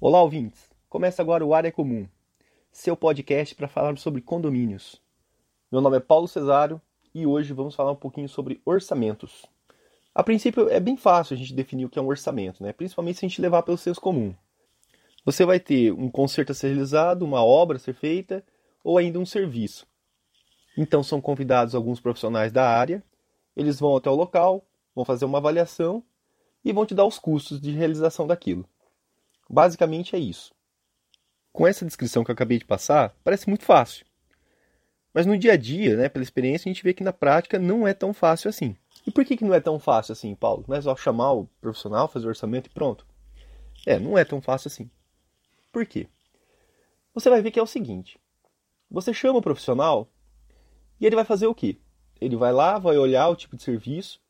Olá, 0.00 0.22
ouvintes! 0.22 0.70
Começa 0.88 1.20
agora 1.20 1.44
o 1.44 1.52
Área 1.52 1.72
Comum, 1.72 2.06
seu 2.70 2.96
podcast 2.96 3.52
para 3.56 3.66
falar 3.66 3.98
sobre 3.98 4.22
condomínios. 4.22 5.02
Meu 5.72 5.80
nome 5.80 5.96
é 5.96 6.00
Paulo 6.00 6.28
Cesário 6.28 6.80
e 7.12 7.26
hoje 7.26 7.52
vamos 7.52 7.74
falar 7.74 7.90
um 7.90 7.96
pouquinho 7.96 8.28
sobre 8.28 8.62
orçamentos. 8.64 9.44
A 10.14 10.22
princípio 10.22 10.68
é 10.68 10.78
bem 10.78 10.96
fácil 10.96 11.34
a 11.34 11.36
gente 11.36 11.52
definir 11.52 11.84
o 11.84 11.88
que 11.88 11.98
é 11.98 12.02
um 12.02 12.06
orçamento, 12.06 12.62
né? 12.62 12.72
principalmente 12.72 13.18
se 13.18 13.26
a 13.26 13.28
gente 13.28 13.42
levar 13.42 13.64
pelo 13.64 13.76
senso 13.76 14.00
comum. 14.00 14.32
Você 15.24 15.44
vai 15.44 15.58
ter 15.58 15.90
um 15.92 16.08
conserto 16.08 16.52
a 16.52 16.54
ser 16.54 16.68
realizado, 16.68 17.24
uma 17.24 17.44
obra 17.44 17.76
a 17.76 17.80
ser 17.80 17.92
feita 17.92 18.44
ou 18.84 18.98
ainda 18.98 19.18
um 19.18 19.26
serviço. 19.26 19.84
Então 20.76 21.02
são 21.02 21.20
convidados 21.20 21.74
alguns 21.74 21.98
profissionais 21.98 22.52
da 22.52 22.70
área, 22.70 23.02
eles 23.56 23.80
vão 23.80 23.96
até 23.96 24.08
o 24.08 24.14
local, 24.14 24.64
vão 24.94 25.04
fazer 25.04 25.24
uma 25.24 25.38
avaliação 25.38 26.04
e 26.64 26.72
vão 26.72 26.86
te 26.86 26.94
dar 26.94 27.04
os 27.04 27.18
custos 27.18 27.60
de 27.60 27.72
realização 27.72 28.28
daquilo. 28.28 28.64
Basicamente 29.48 30.14
é 30.14 30.18
isso. 30.18 30.52
Com 31.52 31.66
essa 31.66 31.86
descrição 31.86 32.22
que 32.22 32.30
eu 32.30 32.34
acabei 32.34 32.58
de 32.58 32.64
passar, 32.64 33.14
parece 33.24 33.48
muito 33.48 33.64
fácil. 33.64 34.04
Mas 35.12 35.26
no 35.26 35.38
dia 35.38 35.54
a 35.54 35.56
dia, 35.56 35.96
né, 35.96 36.08
pela 36.08 36.22
experiência, 36.22 36.68
a 36.68 36.72
gente 36.72 36.84
vê 36.84 36.92
que 36.92 37.02
na 37.02 37.12
prática 37.12 37.58
não 37.58 37.88
é 37.88 37.94
tão 37.94 38.12
fácil 38.12 38.48
assim. 38.48 38.76
E 39.06 39.10
por 39.10 39.24
que, 39.24 39.36
que 39.36 39.44
não 39.44 39.54
é 39.54 39.60
tão 39.60 39.78
fácil 39.78 40.12
assim, 40.12 40.34
Paulo? 40.34 40.64
Não 40.68 40.76
é 40.76 40.80
só 40.80 40.94
chamar 40.94 41.32
o 41.32 41.48
profissional, 41.60 42.06
fazer 42.08 42.26
o 42.26 42.28
orçamento 42.28 42.66
e 42.66 42.70
pronto. 42.70 43.06
É, 43.86 43.98
não 43.98 44.18
é 44.18 44.24
tão 44.24 44.40
fácil 44.40 44.68
assim. 44.68 44.90
Por 45.72 45.86
quê? 45.86 46.08
Você 47.14 47.30
vai 47.30 47.40
ver 47.40 47.50
que 47.50 47.58
é 47.58 47.62
o 47.62 47.66
seguinte: 47.66 48.20
você 48.90 49.12
chama 49.14 49.38
o 49.38 49.42
profissional 49.42 50.08
e 51.00 51.06
ele 51.06 51.16
vai 51.16 51.24
fazer 51.24 51.46
o 51.46 51.54
quê? 51.54 51.78
Ele 52.20 52.36
vai 52.36 52.52
lá, 52.52 52.78
vai 52.78 52.98
olhar 52.98 53.28
o 53.28 53.36
tipo 53.36 53.56
de 53.56 53.62
serviço, 53.62 54.20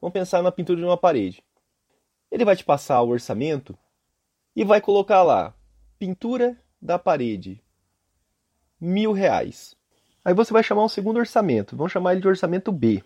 vamos 0.00 0.12
pensar 0.12 0.42
na 0.42 0.52
pintura 0.52 0.78
de 0.78 0.84
uma 0.84 0.96
parede. 0.96 1.42
Ele 2.30 2.44
vai 2.44 2.56
te 2.56 2.64
passar 2.64 3.00
o 3.02 3.08
orçamento 3.08 3.76
e 4.56 4.64
vai 4.64 4.80
colocar 4.80 5.22
lá 5.22 5.54
pintura 5.98 6.58
da 6.80 6.98
parede 6.98 7.62
mil 8.80 9.12
reais. 9.12 9.76
Aí 10.24 10.32
você 10.32 10.52
vai 10.52 10.62
chamar 10.62 10.82
um 10.82 10.88
segundo 10.88 11.18
orçamento, 11.18 11.76
vamos 11.76 11.92
chamar 11.92 12.12
ele 12.12 12.22
de 12.22 12.28
orçamento 12.28 12.72
B. 12.72 13.04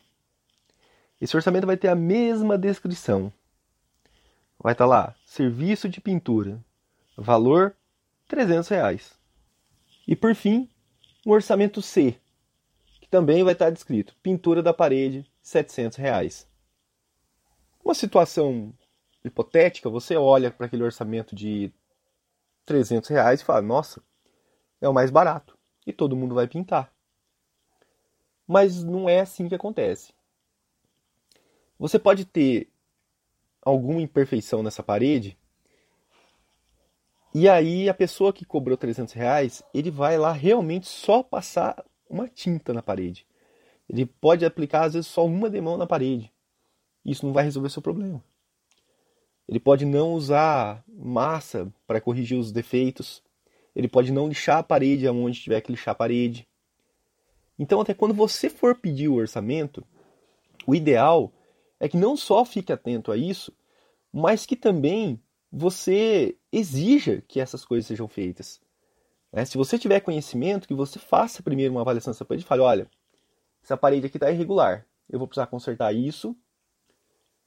Esse 1.20 1.36
orçamento 1.36 1.66
vai 1.66 1.76
ter 1.76 1.88
a 1.88 1.94
mesma 1.94 2.56
descrição. 2.56 3.32
Vai 4.58 4.72
estar 4.72 4.84
tá 4.84 4.88
lá, 4.88 5.14
serviço 5.24 5.88
de 5.88 6.00
pintura, 6.00 6.64
valor 7.16 7.76
300 8.28 8.68
reais. 8.68 9.18
E 10.06 10.14
por 10.14 10.34
fim, 10.34 10.68
o 11.26 11.32
orçamento 11.32 11.82
C, 11.82 12.16
que 13.00 13.08
também 13.08 13.42
vai 13.42 13.54
estar 13.54 13.66
tá 13.66 13.70
descrito, 13.70 14.14
pintura 14.22 14.62
da 14.62 14.72
parede 14.72 15.26
700 15.42 15.98
reais. 15.98 16.48
Uma 17.84 17.94
situação 17.94 18.72
hipotética, 19.24 19.88
você 19.90 20.16
olha 20.16 20.50
para 20.50 20.66
aquele 20.66 20.82
orçamento 20.82 21.34
de 21.34 21.72
300 22.64 23.08
reais 23.10 23.40
e 23.40 23.44
fala: 23.44 23.62
nossa, 23.62 24.02
é 24.80 24.88
o 24.88 24.94
mais 24.94 25.10
barato 25.10 25.58
e 25.86 25.92
todo 25.92 26.16
mundo 26.16 26.34
vai 26.34 26.46
pintar. 26.46 26.92
Mas 28.46 28.82
não 28.82 29.08
é 29.08 29.20
assim 29.20 29.48
que 29.48 29.54
acontece. 29.54 30.12
Você 31.78 31.98
pode 31.98 32.24
ter 32.24 32.68
alguma 33.62 34.00
imperfeição 34.00 34.62
nessa 34.62 34.82
parede 34.82 35.38
e 37.32 37.48
aí 37.48 37.88
a 37.88 37.94
pessoa 37.94 38.32
que 38.32 38.44
cobrou 38.44 38.76
300 38.76 39.14
reais, 39.14 39.62
ele 39.72 39.90
vai 39.90 40.18
lá 40.18 40.32
realmente 40.32 40.88
só 40.88 41.22
passar 41.22 41.84
uma 42.08 42.28
tinta 42.28 42.72
na 42.72 42.82
parede. 42.82 43.24
Ele 43.88 44.04
pode 44.04 44.44
aplicar 44.44 44.84
às 44.84 44.94
vezes 44.94 45.08
só 45.08 45.24
uma 45.24 45.48
demão 45.48 45.76
na 45.76 45.86
parede. 45.86 46.32
Isso 47.04 47.24
não 47.24 47.32
vai 47.32 47.44
resolver 47.44 47.70
seu 47.70 47.80
problema. 47.80 48.22
Ele 49.50 49.58
pode 49.58 49.84
não 49.84 50.14
usar 50.14 50.84
massa 50.86 51.72
para 51.84 52.00
corrigir 52.00 52.38
os 52.38 52.52
defeitos. 52.52 53.20
Ele 53.74 53.88
pode 53.88 54.12
não 54.12 54.28
lixar 54.28 54.58
a 54.58 54.62
parede 54.62 55.08
aonde 55.08 55.40
tiver 55.40 55.60
que 55.60 55.72
lixar 55.72 55.90
a 55.90 55.96
parede. 55.96 56.46
Então, 57.58 57.80
até 57.80 57.92
quando 57.92 58.14
você 58.14 58.48
for 58.48 58.76
pedir 58.76 59.08
o 59.08 59.16
orçamento, 59.16 59.84
o 60.64 60.72
ideal 60.72 61.32
é 61.80 61.88
que 61.88 61.96
não 61.96 62.16
só 62.16 62.44
fique 62.44 62.72
atento 62.72 63.10
a 63.10 63.16
isso, 63.16 63.52
mas 64.12 64.46
que 64.46 64.54
também 64.54 65.20
você 65.50 66.36
exija 66.52 67.20
que 67.26 67.40
essas 67.40 67.64
coisas 67.64 67.88
sejam 67.88 68.06
feitas. 68.06 68.60
É, 69.32 69.44
se 69.44 69.58
você 69.58 69.76
tiver 69.76 69.98
conhecimento, 69.98 70.68
que 70.68 70.74
você 70.74 71.00
faça 71.00 71.42
primeiro 71.42 71.74
uma 71.74 71.80
avaliação 71.80 72.12
dessa 72.12 72.24
parede 72.24 72.44
e 72.44 72.48
fale, 72.48 72.62
olha, 72.62 72.88
essa 73.64 73.76
parede 73.76 74.06
aqui 74.06 74.16
está 74.16 74.30
irregular, 74.30 74.86
eu 75.08 75.18
vou 75.18 75.26
precisar 75.26 75.48
consertar 75.48 75.92
isso, 75.92 76.36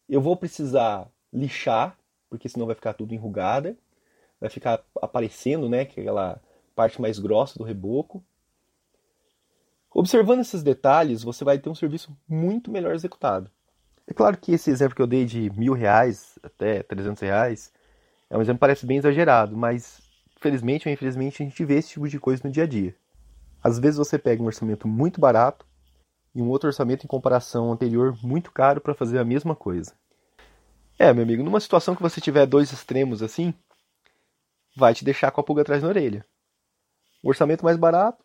eu 0.09 0.19
vou 0.19 0.35
precisar 0.35 1.09
lixar, 1.33 1.97
porque 2.29 2.47
senão 2.47 2.65
vai 2.65 2.75
ficar 2.75 2.93
tudo 2.93 3.13
enrugada, 3.13 3.75
vai 4.39 4.49
ficar 4.49 4.83
aparecendo, 5.01 5.67
né, 5.67 5.81
aquela 5.81 6.41
parte 6.75 7.01
mais 7.01 7.19
grossa 7.19 7.57
do 7.57 7.63
reboco. 7.63 8.23
Observando 9.93 10.41
esses 10.41 10.63
detalhes, 10.63 11.23
você 11.23 11.43
vai 11.43 11.59
ter 11.59 11.69
um 11.69 11.75
serviço 11.75 12.15
muito 12.27 12.71
melhor 12.71 12.93
executado. 12.93 13.49
É 14.07 14.13
claro 14.13 14.37
que 14.37 14.51
esse 14.51 14.69
exemplo 14.69 14.95
que 14.95 15.01
eu 15.01 15.07
dei 15.07 15.25
de 15.25 15.49
mil 15.51 15.73
reais 15.73 16.37
até 16.43 16.83
300 16.83 17.21
reais 17.21 17.71
é 18.29 18.37
um 18.37 18.41
exemplo 18.41 18.57
que 18.57 18.61
parece 18.61 18.85
bem 18.85 18.97
exagerado, 18.97 19.55
mas 19.55 20.01
felizmente 20.41 20.87
ou 20.87 20.93
infelizmente 20.93 21.41
a 21.41 21.45
gente 21.45 21.63
vê 21.63 21.75
esse 21.75 21.89
tipo 21.89 22.07
de 22.09 22.19
coisa 22.19 22.41
no 22.43 22.51
dia 22.51 22.63
a 22.63 22.67
dia. 22.67 22.95
Às 23.63 23.79
vezes 23.79 23.97
você 23.97 24.19
pega 24.19 24.43
um 24.43 24.47
orçamento 24.47 24.87
muito 24.87 25.21
barato 25.21 25.65
e 26.35 26.41
um 26.41 26.49
outro 26.49 26.67
orçamento 26.67 27.05
em 27.05 27.07
comparação 27.07 27.71
anterior 27.71 28.17
muito 28.21 28.51
caro 28.51 28.81
para 28.81 28.93
fazer 28.93 29.19
a 29.19 29.23
mesma 29.23 29.55
coisa. 29.55 29.93
É, 31.03 31.11
meu 31.11 31.23
amigo, 31.23 31.43
numa 31.43 31.59
situação 31.59 31.97
que 31.97 32.01
você 32.01 32.21
tiver 32.21 32.45
dois 32.45 32.71
extremos 32.71 33.21
assim, 33.21 33.53
vai 34.73 34.93
te 34.93 35.03
deixar 35.03 35.31
com 35.31 35.41
a 35.41 35.43
pulga 35.43 35.61
atrás 35.61 35.81
da 35.81 35.89
orelha. 35.89 36.25
O 37.21 37.27
orçamento 37.27 37.65
mais 37.65 37.75
barato, 37.75 38.23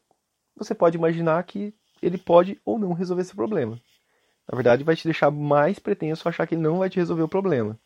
você 0.55 0.77
pode 0.77 0.97
imaginar 0.97 1.43
que 1.43 1.75
ele 2.01 2.17
pode 2.17 2.63
ou 2.65 2.79
não 2.79 2.93
resolver 2.93 3.23
esse 3.23 3.35
problema. 3.35 3.81
Na 4.49 4.55
verdade, 4.55 4.85
vai 4.85 4.95
te 4.95 5.03
deixar 5.03 5.29
mais 5.29 5.81
pretenso 5.81 6.29
achar 6.29 6.47
que 6.47 6.55
ele 6.55 6.63
não 6.63 6.79
vai 6.79 6.89
te 6.89 7.01
resolver 7.01 7.25
o 7.25 7.29
problema. 7.29 7.77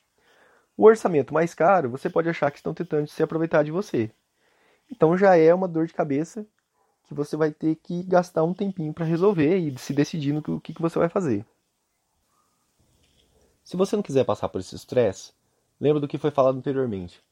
O 0.77 0.85
orçamento 0.85 1.33
mais 1.33 1.55
caro, 1.55 1.89
você 1.89 2.11
pode 2.11 2.29
achar 2.29 2.51
que 2.51 2.59
estão 2.59 2.75
tentando 2.75 3.09
se 3.09 3.23
aproveitar 3.23 3.63
de 3.63 3.71
você. 3.71 4.11
Então 4.91 5.17
já 5.17 5.39
é 5.39 5.55
uma 5.55 5.67
dor 5.67 5.87
de 5.87 5.95
cabeça 5.95 6.47
que 7.05 7.15
você 7.15 7.35
vai 7.35 7.51
ter 7.51 7.77
que 7.77 8.03
gastar 8.03 8.45
um 8.45 8.53
tempinho 8.53 8.93
para 8.93 9.07
resolver 9.07 9.57
e 9.57 9.79
se 9.79 9.95
decidir 9.95 10.35
no 10.35 10.61
que, 10.61 10.75
que 10.75 10.83
você 10.83 10.99
vai 10.99 11.09
fazer. 11.09 11.47
Se 13.73 13.77
você 13.79 13.97
não 13.97 14.03
quiser 14.03 14.23
passar 14.27 14.51
por 14.51 14.61
esse 14.61 14.77
estresse, 14.77 15.33
lembra 15.81 15.99
do 15.99 16.07
que 16.07 16.19
foi 16.19 16.31
falado 16.31 16.59
anteriormente. 16.59 17.23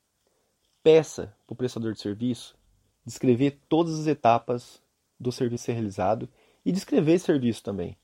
Peça 0.82 1.36
para 1.46 1.52
o 1.52 1.54
prestador 1.54 1.92
de 1.92 2.00
serviço 2.00 2.56
descrever 3.04 3.60
todas 3.68 4.00
as 4.00 4.06
etapas 4.06 4.80
do 5.18 5.30
serviço 5.30 5.64
ser 5.64 5.74
realizado 5.74 6.26
e 6.64 6.72
descrever 6.72 7.12
esse 7.12 7.26
serviço 7.26 7.62
também. 7.62 7.94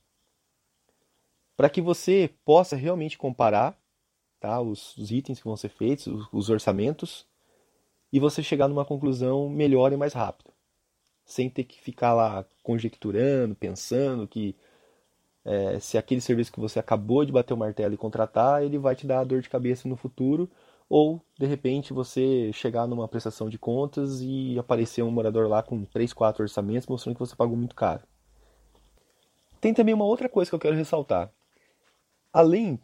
Para 1.56 1.70
que 1.70 1.80
você 1.80 2.28
possa 2.44 2.76
realmente 2.76 3.16
comparar 3.16 3.74
tá, 4.38 4.60
os, 4.60 4.94
os, 4.98 5.10
itens 5.10 5.38
que 5.38 5.46
vão 5.46 5.56
ser 5.56 5.70
feitos, 5.70 6.06
os, 6.06 6.28
os 6.30 6.50
orçamentos, 6.50 7.26
e 8.12 8.20
você 8.20 8.42
chegar 8.42 8.68
numa 8.68 8.84
conclusão 8.84 9.48
melhor 9.48 9.94
e 9.94 9.96
mais 9.96 10.12
rápido. 10.12 10.52
Sem 11.24 11.48
ter 11.48 11.64
que 11.64 11.80
ficar 11.80 12.12
lá 12.12 12.44
conjecturando, 12.62 13.54
pensando 13.54 14.28
que 14.28 14.54
é, 15.46 15.78
se 15.78 15.96
aquele 15.96 16.20
serviço 16.20 16.52
que 16.52 16.58
você 16.58 16.80
acabou 16.80 17.24
de 17.24 17.30
bater 17.30 17.54
o 17.54 17.56
martelo 17.56 17.94
e 17.94 17.96
contratar, 17.96 18.64
ele 18.64 18.78
vai 18.78 18.96
te 18.96 19.06
dar 19.06 19.22
dor 19.22 19.40
de 19.40 19.48
cabeça 19.48 19.88
no 19.88 19.94
futuro, 19.94 20.50
ou 20.90 21.22
de 21.38 21.46
repente 21.46 21.92
você 21.92 22.50
chegar 22.52 22.88
numa 22.88 23.06
prestação 23.06 23.48
de 23.48 23.56
contas 23.56 24.20
e 24.20 24.58
aparecer 24.58 25.02
um 25.02 25.10
morador 25.10 25.48
lá 25.48 25.62
com 25.62 25.84
3, 25.84 26.12
4 26.12 26.42
orçamentos 26.42 26.88
mostrando 26.88 27.14
que 27.14 27.20
você 27.20 27.36
pagou 27.36 27.56
muito 27.56 27.76
caro. 27.76 28.02
Tem 29.60 29.72
também 29.72 29.94
uma 29.94 30.04
outra 30.04 30.28
coisa 30.28 30.50
que 30.50 30.54
eu 30.54 30.60
quero 30.60 30.76
ressaltar. 30.76 31.30
Além 32.32 32.78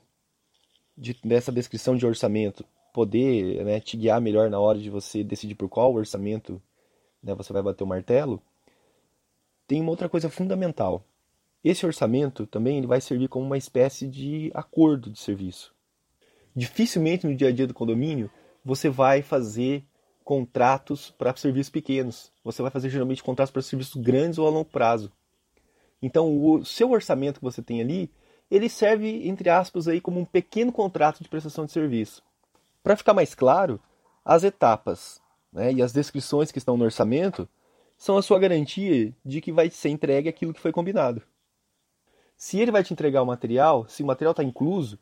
de, 0.97 1.17
dessa 1.25 1.51
descrição 1.51 1.97
de 1.97 2.07
orçamento 2.07 2.65
poder 2.95 3.65
né, 3.65 3.81
te 3.81 3.97
guiar 3.97 4.21
melhor 4.21 4.49
na 4.49 4.61
hora 4.61 4.79
de 4.79 4.89
você 4.89 5.25
decidir 5.25 5.57
por 5.57 5.69
qual 5.69 5.93
orçamento 5.93 6.63
né, 7.21 7.35
você 7.35 7.53
vai 7.53 7.63
bater 7.63 7.83
o 7.83 7.89
martelo, 7.89 8.41
tem 9.67 9.81
uma 9.81 9.91
outra 9.91 10.09
coisa 10.09 10.31
fundamental 10.31 11.05
esse 11.65 11.87
orçamento 11.87 12.47
também 12.47 12.79
ele 12.79 12.87
vai 12.87 13.01
servir 13.01 13.29
como 13.29 13.47
uma 13.47 13.59
espécie 13.59 14.09
de 14.09 14.51
acordo 14.53 15.11
de 15.11 15.19
serviço. 15.19 15.73
Dificilmente 16.55 17.27
no 17.27 17.35
dia 17.35 17.49
a 17.49 17.53
dia 17.53 17.67
do 17.67 17.75
condomínio 17.75 18.31
você 18.65 18.89
vai 18.89 19.23
fazer 19.23 19.85
contratos 20.25 21.11
para 21.11 21.35
serviços 21.37 21.71
pequenos. 21.71 22.33
Você 22.45 22.63
vai 22.63 22.71
fazer 22.71 22.91
geralmente 22.91 23.23
contratos 23.23 23.53
para 23.53 23.63
serviços 23.63 24.01
grandes 24.01 24.39
ou 24.39 24.47
a 24.47 24.51
longo 24.51 24.69
prazo. 24.69 25.11
Então 26.01 26.45
o 26.45 26.65
seu 26.65 26.91
orçamento 26.91 27.39
que 27.39 27.45
você 27.45 27.63
tem 27.63 27.81
ali, 27.81 28.11
ele 28.51 28.69
serve 28.69 29.29
entre 29.29 29.49
aspas 29.49 29.87
aí 29.87 30.01
como 30.01 30.21
um 30.21 30.25
pequeno 30.25 30.73
contrato 30.73 31.23
de 31.23 31.29
prestação 31.29 31.65
de 31.65 31.73
serviço. 31.73 32.23
Para 32.83 32.97
ficar 32.97 33.15
mais 33.15 33.35
claro, 33.35 33.81
as 34.25 34.43
etapas 34.43 35.21
né, 35.53 35.73
e 35.73 35.81
as 35.81 35.93
descrições 35.93 36.51
que 36.51 36.59
estão 36.59 36.77
no 36.77 36.85
orçamento 36.85 37.49
são 37.97 38.17
a 38.17 38.23
sua 38.23 38.41
garantia 38.41 39.15
de 39.25 39.41
que 39.41 39.53
vai 39.53 39.71
ser 39.71 39.91
entregue 39.91 40.29
aquilo 40.29 40.53
que 40.53 40.61
foi 40.61 40.73
combinado. 40.73 41.23
Se 42.43 42.59
ele 42.59 42.73
vai 42.73 42.83
te 42.83 42.93
entregar 42.93 43.23
o 43.23 43.27
material, 43.27 43.87
se 43.89 44.03
o 44.03 44.07
material 44.07 44.33
está 44.33 44.43
incluso, 44.43 44.99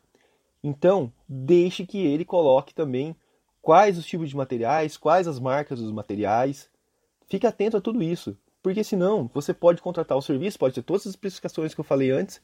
então 0.63 1.11
deixe 1.27 1.87
que 1.87 1.97
ele 1.97 2.23
coloque 2.23 2.71
também 2.71 3.15
quais 3.63 3.97
os 3.97 4.05
tipos 4.05 4.29
de 4.29 4.37
materiais, 4.37 4.95
quais 4.95 5.27
as 5.27 5.39
marcas 5.39 5.79
dos 5.79 5.91
materiais. 5.91 6.69
Fique 7.27 7.47
atento 7.47 7.75
a 7.75 7.81
tudo 7.81 8.03
isso, 8.03 8.37
porque 8.61 8.83
senão 8.83 9.27
você 9.33 9.55
pode 9.55 9.81
contratar 9.81 10.15
o 10.15 10.21
serviço, 10.21 10.59
pode 10.59 10.75
ter 10.75 10.83
todas 10.83 11.07
as 11.07 11.13
especificações 11.13 11.73
que 11.73 11.79
eu 11.79 11.83
falei 11.83 12.11
antes, 12.11 12.39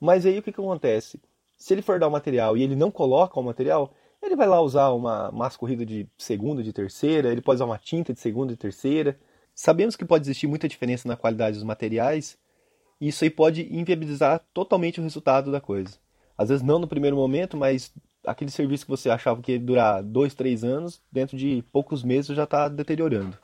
mas 0.00 0.24
aí 0.24 0.38
o 0.38 0.42
que, 0.42 0.50
que 0.50 0.60
acontece? 0.62 1.20
Se 1.54 1.74
ele 1.74 1.82
for 1.82 2.00
dar 2.00 2.08
o 2.08 2.10
material 2.10 2.56
e 2.56 2.62
ele 2.62 2.74
não 2.74 2.90
coloca 2.90 3.38
o 3.38 3.42
material, 3.42 3.92
ele 4.22 4.34
vai 4.34 4.48
lá 4.48 4.62
usar 4.62 4.88
uma 4.92 5.30
massa 5.30 5.58
corrida 5.58 5.84
de 5.84 6.08
segunda, 6.16 6.62
de 6.62 6.72
terceira, 6.72 7.30
ele 7.30 7.42
pode 7.42 7.56
usar 7.56 7.66
uma 7.66 7.76
tinta 7.76 8.14
de 8.14 8.20
segunda 8.20 8.50
e 8.54 8.56
terceira. 8.56 9.20
Sabemos 9.54 9.94
que 9.94 10.06
pode 10.06 10.24
existir 10.24 10.46
muita 10.46 10.66
diferença 10.66 11.06
na 11.06 11.18
qualidade 11.18 11.56
dos 11.56 11.64
materiais, 11.64 12.38
e 13.00 13.08
isso 13.08 13.24
aí 13.24 13.30
pode 13.30 13.62
inviabilizar 13.74 14.44
totalmente 14.52 15.00
o 15.00 15.02
resultado 15.02 15.52
da 15.52 15.60
coisa. 15.60 15.96
Às 16.36 16.48
vezes 16.48 16.64
não 16.64 16.78
no 16.78 16.88
primeiro 16.88 17.16
momento, 17.16 17.56
mas 17.56 17.92
aquele 18.24 18.50
serviço 18.50 18.84
que 18.84 18.90
você 18.90 19.10
achava 19.10 19.40
que 19.40 19.52
ia 19.52 19.60
durar 19.60 20.02
dois, 20.02 20.34
três 20.34 20.64
anos, 20.64 21.00
dentro 21.10 21.36
de 21.36 21.64
poucos 21.72 22.02
meses 22.02 22.36
já 22.36 22.44
está 22.44 22.68
deteriorando. 22.68 23.36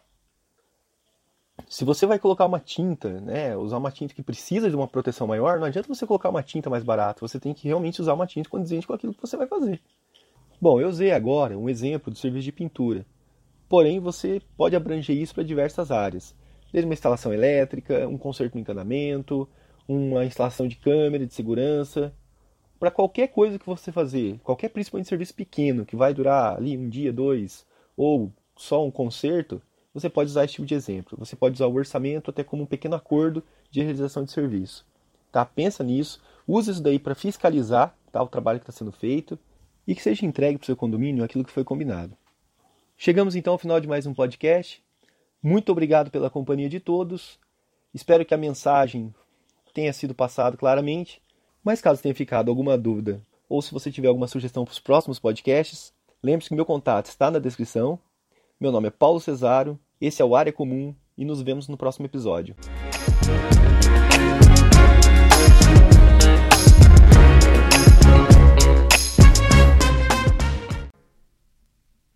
Se 1.69 1.85
você 1.85 2.05
vai 2.05 2.19
colocar 2.19 2.47
uma 2.47 2.59
tinta, 2.59 3.21
né, 3.21 3.57
usar 3.57 3.79
uma 3.79 3.91
tinta 3.91 4.13
que 4.13 4.23
precisa 4.23 4.69
de 4.69 4.77
uma 4.77 4.89
proteção 4.89 5.27
maior, 5.27 5.59
não 5.59 5.67
adianta 5.67 5.89
você 5.89 6.07
colocar 6.07 6.29
uma 6.29 6.43
tinta 6.43 6.69
mais 6.69 6.83
barata, 6.83 7.21
você 7.21 7.39
tem 7.39 7.55
que 7.55 7.69
realmente 7.69 8.01
usar 8.01 8.15
uma 8.15 8.27
tinta 8.27 8.51
condizente 8.51 8.87
com 8.87 8.93
aquilo 8.93 9.15
que 9.15 9.21
você 9.21 9.37
vai 9.37 9.47
fazer. 9.47 9.81
Bom, 10.61 10.81
eu 10.81 10.89
usei 10.89 11.13
agora 11.13 11.57
um 11.57 11.69
exemplo 11.69 12.13
do 12.13 12.19
serviço 12.19 12.45
de 12.45 12.53
pintura, 12.53 13.07
porém 13.69 14.01
você 14.01 14.43
pode 14.57 14.75
abranger 14.75 15.17
isso 15.17 15.35
para 15.35 15.45
diversas 15.45 15.91
áreas, 15.91 16.35
desde 16.75 16.89
uma 16.89 16.95
instalação 16.95 17.33
elétrica, 17.33 18.09
um 18.09 18.19
conserto 18.19 18.57
no 18.57 18.61
encanamento, 18.61 19.49
uma 19.87 20.25
instalação 20.25 20.67
de 20.67 20.75
câmera 20.75 21.25
de 21.25 21.33
segurança, 21.33 22.13
para 22.81 22.91
qualquer 22.91 23.29
coisa 23.29 23.61
que 23.61 23.65
você 23.65 23.93
fazer, 23.93 24.41
qualquer 24.43 24.71
principalmente 24.71 25.09
serviço 25.09 25.33
pequeno 25.37 25.87
que 25.87 25.95
vai 25.95 26.13
durar 26.13 26.57
ali 26.57 26.77
um 26.77 26.89
dia, 26.89 27.13
dois, 27.13 27.65
ou 27.97 28.33
só 28.57 28.85
um 28.85 28.91
conserto, 28.91 29.63
você 29.95 30.11
pode 30.11 30.31
usar 30.31 30.47
esse 30.47 30.55
tipo 30.55 30.67
de 30.67 30.75
exemplo. 30.75 31.17
Você 31.17 31.37
pode 31.37 31.55
usar 31.55 31.69
o 31.69 31.75
orçamento 31.75 32.33
até 32.33 32.43
como 32.43 32.65
um 32.65 32.67
pequeno 32.67 32.97
acordo 32.97 33.41
de 33.71 33.81
realização 33.81 34.25
de 34.25 34.33
serviço. 34.33 34.85
Tá? 35.31 35.45
Pensa 35.45 35.85
nisso, 35.85 36.21
use 36.45 36.73
isso 36.73 36.83
daí 36.83 36.99
para 36.99 37.15
fiscalizar 37.15 37.97
tá, 38.11 38.21
o 38.21 38.27
trabalho 38.27 38.59
que 38.59 38.69
está 38.69 38.77
sendo 38.77 38.91
feito 38.91 39.39
e 39.87 39.95
que 39.95 40.03
seja 40.03 40.27
entregue 40.27 40.59
para 40.59 40.65
o 40.65 40.67
seu 40.67 40.77
condomínio 40.77 41.23
aquilo 41.23 41.45
que 41.45 41.53
foi 41.53 41.63
combinado. 41.63 42.17
Chegamos 42.99 43.37
então 43.37 43.53
ao 43.53 43.59
final 43.61 43.79
de 43.79 43.87
mais 43.87 44.07
um 44.07 44.13
podcast. 44.13 44.84
Muito 45.45 45.71
obrigado 45.71 46.11
pela 46.11 46.31
companhia 46.31 46.71
de 46.71 46.81
todos. 46.81 47.39
Espero 47.93 48.25
que 48.25 48.33
a 48.33 48.39
mensagem 48.39 49.15
tenha 49.75 49.93
sido 49.93 50.15
passada 50.15 50.57
claramente. 50.57 51.21
Mas 51.63 51.83
caso 51.83 52.01
tenha 52.01 52.15
ficado 52.15 52.49
alguma 52.49 52.79
dúvida 52.79 53.21
ou 53.47 53.61
se 53.61 53.73
você 53.73 53.93
tiver 53.93 54.09
alguma 54.09 54.27
sugestão 54.27 54.65
para 54.65 54.73
os 54.73 54.81
próximos 54.81 55.19
podcasts, 55.19 55.93
lembre-se 56.23 56.49
que 56.49 56.55
meu 56.55 56.65
contato 56.65 57.07
está 57.07 57.31
na 57.31 57.39
descrição. 57.39 57.99
Meu 58.59 58.73
nome 58.73 58.89
é 58.89 58.91
Paulo 58.91 59.21
Cesaro 59.21 59.79
esse 60.01 60.21
é 60.21 60.25
o 60.25 60.35
Área 60.35 60.53
Comum 60.53 60.95
e 61.17 61.25
nos 61.25 61.41
vemos 61.41 61.69
no 61.69 61.77
próximo 61.77 62.07
episódio. 62.07 62.57